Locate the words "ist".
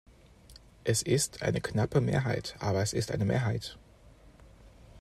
1.03-1.43, 2.91-3.11